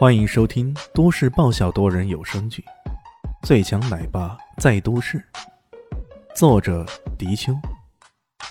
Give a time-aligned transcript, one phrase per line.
[0.00, 2.64] 欢迎收听都市爆笑多人有声剧
[3.46, 5.18] 《最强奶爸在都市》，
[6.34, 6.86] 作者：
[7.18, 7.52] 迪秋，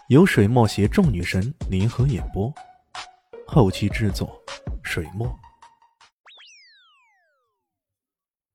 [0.09, 2.53] 由水墨携众女神联合演播，
[3.47, 4.39] 后期制作：
[4.83, 5.27] 水墨。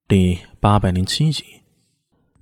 [0.07, 1.63] 第八百零七集，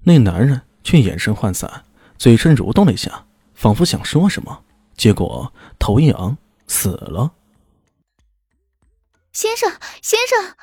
[0.03, 1.83] 那男人却眼神涣散，
[2.19, 3.25] 嘴唇蠕动了一下，
[3.55, 4.63] 仿佛想说什么，
[4.99, 7.33] 结果头一昂，死了。
[9.33, 9.71] 先生，
[10.03, 10.55] 先生！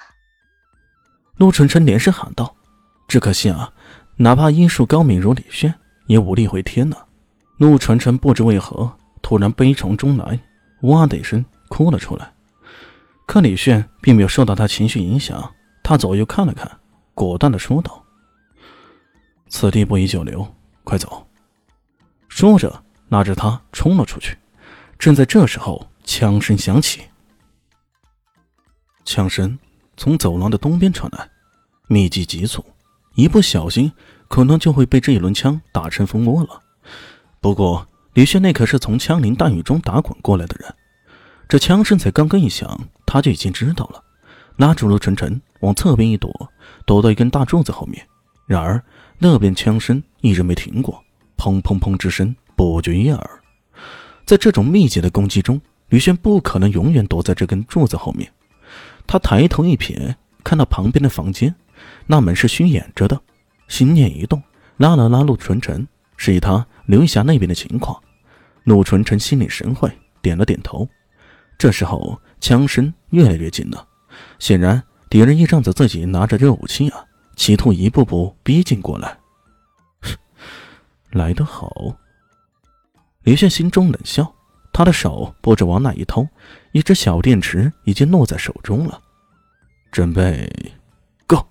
[1.37, 2.55] 陆晨晨连声喊道
[3.09, 3.73] ：“只可惜啊，
[4.17, 5.73] 哪怕医术高明如李炫，
[6.05, 7.07] 也无力回天了。”
[7.57, 10.39] 陆晨晨不知为何突然悲从中来，
[10.81, 12.31] 哇的一声哭了出来。
[13.25, 16.79] 可李炫并没有受到他情绪影响，他左右看了看，
[17.15, 18.05] 果断的说道
[19.49, 20.47] ：“此地不宜久留，
[20.83, 21.27] 快走！”
[22.29, 24.37] 说着，拉着他冲了出去。
[24.99, 27.01] 正在这时候，枪声响起。
[29.09, 29.57] 枪声
[29.97, 31.27] 从走廊的东边传来，
[31.87, 32.63] 密集急促，
[33.15, 33.91] 一不小心
[34.27, 36.61] 可能就会被这一轮枪打成蜂窝了。
[37.41, 40.75] 不过李炫那可是从枪林弹雨中打滚过来的人，
[41.47, 44.03] 这枪声才刚刚一响，他就已经知道了，
[44.57, 46.31] 拉住陆晨晨往侧边一躲，
[46.85, 48.07] 躲到一根大柱子后面。
[48.45, 48.79] 然而
[49.17, 51.03] 那边枪声一直没停过，
[51.35, 53.41] 砰砰砰之声不绝于耳。
[54.23, 58.31] 在这种密集的攻击中，李轩不可能永远躲在这根柱子后面。
[59.09, 61.55] 他抬头一瞥，看到旁边的房间，
[62.05, 63.19] 那门是虚掩着的。
[63.67, 64.39] 心念一动，
[64.77, 67.99] 拉了拉陆纯纯，示意他留意下那边的情况。
[68.65, 70.87] 陆纯纯心领神会，点了点头。
[71.57, 73.87] 这时候，枪声越来越近了，
[74.37, 77.03] 显然敌人一仗着自己拿着热武器啊，
[77.35, 79.17] 企图一步步逼近过来。
[81.09, 81.97] 来得好，
[83.23, 84.35] 李炫心中冷笑。
[84.71, 86.27] 他的手不知往哪一偷，
[86.71, 89.01] 一只小电池已经落在手中了。
[89.91, 90.49] 准备
[91.27, 91.45] ，Go！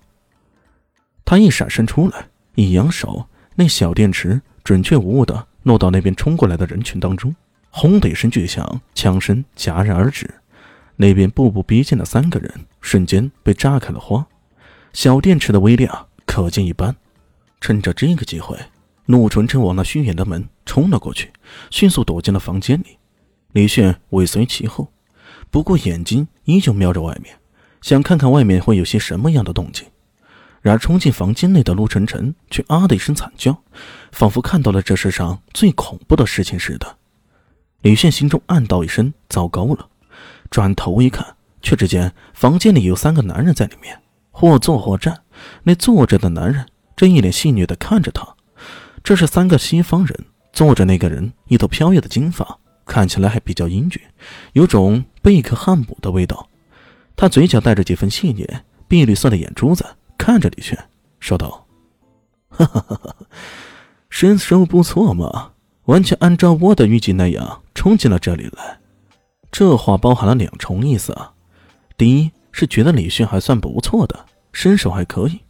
[1.24, 7.34] 他一闪身出来，一扬手，那小电池准确无误的落到那边冲过来的人群当中。
[7.70, 10.32] 轰的一声巨响，枪声戛然而止。
[10.96, 14.26] 那边步步逼近的三个人瞬间被炸开了花。
[14.92, 16.96] 小电池的威力啊，可见一斑。
[17.60, 18.56] 趁着这个机会，
[19.06, 21.30] 陆纯纯往那虚掩的门冲了过去，
[21.70, 22.96] 迅速躲进了房间里。
[23.52, 24.92] 李炫尾随其后，
[25.50, 27.36] 不过眼睛依旧瞄着外面，
[27.80, 29.86] 想看看外面会有些什么样的动静。
[30.60, 33.62] 然而冲进房间内的陆晨晨却啊的一声惨叫，
[34.12, 36.96] 仿佛看到了这世上最恐怖的事情似的。
[37.80, 39.88] 李炫心中暗道一声糟糕了，
[40.50, 43.98] 转头一看，却只见房间里有三个男人在里面，
[44.30, 45.22] 或坐或站。
[45.62, 46.66] 那坐着的男人
[46.96, 48.34] 正一脸戏谑地看着他。
[49.04, 52.58] 这是三个西方人，坐着那个人一头飘逸的金发。
[52.88, 54.02] 看起来还比较英俊，
[54.54, 56.48] 有种贝克汉姆的味道。
[57.14, 59.84] 他嘴角带着几分戏谑，碧绿色的眼珠子
[60.16, 60.76] 看着李炫，
[61.20, 61.66] 说道
[62.48, 63.16] ：“哈哈哈哈
[64.08, 65.52] 身手不错嘛，
[65.84, 68.80] 完全按照我的预计那样冲进了这里来。”
[69.52, 71.32] 这话包含了两重意思啊。
[71.96, 75.40] 第一是觉得李炫还算不错的，身手还可以；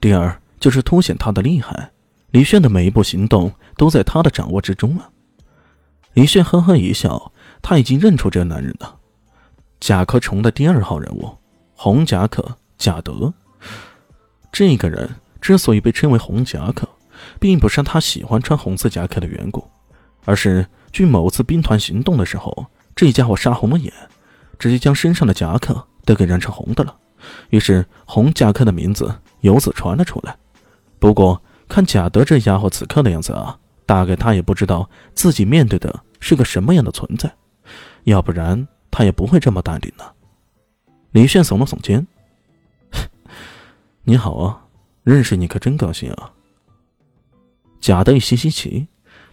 [0.00, 1.90] 第二就是凸显他的厉害。
[2.30, 5.10] 李炫的每一步行动都在他的掌握之中啊。
[6.14, 7.30] 李炫呵呵一笑，
[7.62, 8.96] 他已经认出这个男人了，
[9.78, 11.36] 甲壳虫的第二号人物，
[11.74, 13.32] 红夹克贾德。
[14.50, 15.08] 这个人
[15.40, 16.88] 之所以被称为红夹克，
[17.38, 19.64] 并不是他喜欢穿红色夹克的缘故，
[20.24, 22.66] 而是据某次兵团行动的时候，
[22.96, 23.92] 这家伙杀红了眼，
[24.58, 26.96] 直接将身上的夹克都给染成红的了，
[27.50, 30.36] 于是红夹克的名字由此传了出来。
[30.98, 33.56] 不过看贾德这家伙此刻的样子啊。
[33.90, 37.28] 大概他也不知道自己面对的是个什么样的存在，
[38.04, 40.04] 要不然他也不会这么淡定呢。
[41.10, 42.06] 李炫耸了耸肩
[44.06, 44.64] ：“你好啊，
[45.02, 46.30] 认识你可真高兴啊。”
[47.82, 48.86] 贾德一稀稀奇，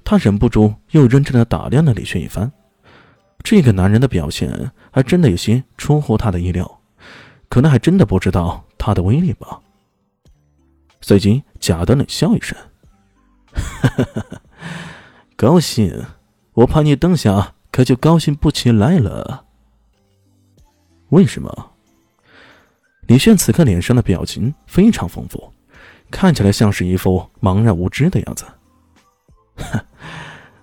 [0.04, 2.52] 他忍不住又认真的打量了李炫一番。
[3.44, 6.82] 这个男人的表现还真的有些出乎他的意料，
[7.48, 9.62] 可能还真的不知道他的威力吧。
[11.00, 12.58] 随即，贾德冷笑一声
[13.54, 14.42] ：“哈哈哈哈。”
[15.38, 16.04] 高兴，
[16.54, 19.46] 我怕你等下可就高兴不起来了。
[21.10, 21.72] 为什么？
[23.06, 25.54] 李炫此刻脸上的表情非常丰富，
[26.10, 28.46] 看起来像是一副茫然无知的样子。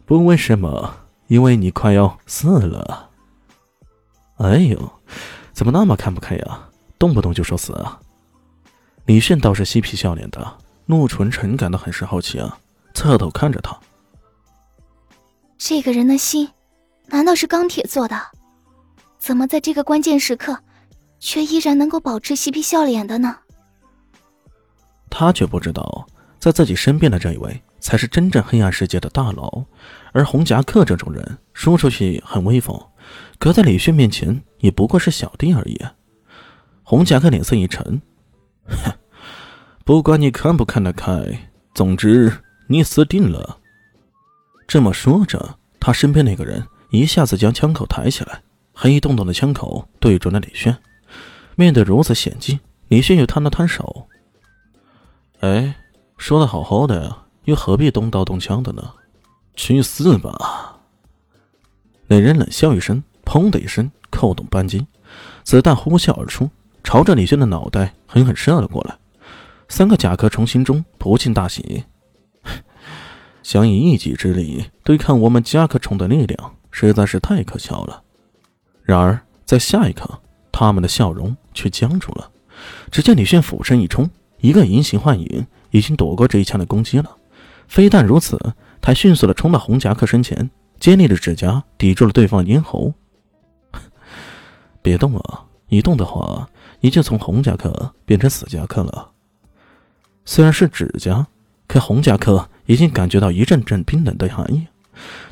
[0.05, 0.93] 不为什么，
[1.29, 3.11] 因为你快要死了。
[4.39, 4.93] 哎呦，
[5.53, 6.69] 怎么那么看不开呀？
[6.99, 8.01] 动不动就说死啊！
[9.07, 12.59] 李炫倒是嬉皮笑脸的，陆纯纯感到很是好奇啊，
[12.93, 13.79] 侧头看着他。
[15.67, 16.47] 这个人的心，
[17.07, 18.21] 难道是钢铁做的？
[19.19, 20.59] 怎么在这个关键时刻，
[21.19, 23.35] 却依然能够保持嬉皮笑脸的呢？
[25.09, 26.07] 他却不知道，
[26.39, 29.65] 在自己身边的这一位才是真正黑暗世界的大佬，
[30.13, 32.79] 而红夹克这种人说出去很威风，
[33.39, 35.81] 可在李迅面前也不过是小弟而已。
[36.83, 38.03] 红夹克脸色一沉，
[38.67, 38.93] 哼，
[39.83, 42.31] 不管你看不看得开，总之
[42.69, 43.61] 你死定了。
[44.67, 50.77] 这么说着，他身边那个人一下子将枪口抬起来，黑洞洞的枪口对准了李轩。
[51.57, 52.59] 面对如此险境，
[52.89, 54.09] 李轩又摊了摊手。
[55.41, 55.77] 哎，
[56.17, 58.83] 说的好好的，又何必动刀动枪的呢？
[59.55, 60.81] 去死吧！
[62.07, 64.87] 那人冷笑一声，砰的一声扣动扳机，
[65.45, 66.51] 子弹呼啸而出，
[66.83, 68.97] 朝着李轩的脑袋狠狠射了过来。
[69.69, 71.85] 三个甲壳虫心中不禁大喜，
[73.45, 78.03] 想以一己之力对抗我们甲壳虫的力量，实在是太可笑了。
[78.83, 80.19] 然而，在下一刻，
[80.51, 82.31] 他们的笑容却僵住了。
[82.91, 84.11] 只见李炫俯身一冲。
[84.41, 87.17] 一个隐形幻影已经躲过这一枪的攻击了，
[87.67, 88.39] 非但如此，
[88.81, 92.93] 他迅速的冲到红夹克身前，尖利的指甲抵住了对方咽喉。
[94.83, 95.45] 别动啊！
[95.69, 96.47] 一动的话，
[96.81, 99.13] 你就从红夹克变成死夹克了。
[100.27, 101.27] 虽然是指甲，
[101.75, 104.69] 可红夹克已经感觉到一阵阵冰冷的寒意，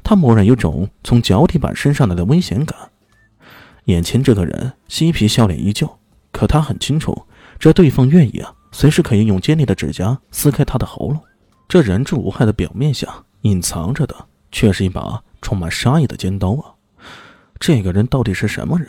[0.03, 2.77] 他蓦然有种从脚底板升上来的危险感。
[3.85, 5.89] 眼前这个人嬉皮笑脸依旧，
[6.33, 7.27] 可他很清楚，
[7.61, 8.53] 这对方愿意啊。
[8.73, 11.21] 随时可以用尖利的指甲撕开他的喉咙。
[11.69, 16.75] 这人畜无害的表面下，隐藏着的却是一把充满杀意的尖刀啊！
[17.61, 18.89] 这个人到底是什么人？